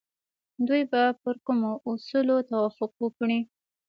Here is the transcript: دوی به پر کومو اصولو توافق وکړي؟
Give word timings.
دوی 0.67 0.83
به 0.91 1.01
پر 1.21 1.35
کومو 1.45 1.71
اصولو 1.89 2.37
توافق 2.49 2.91
وکړي؟ 2.99 3.39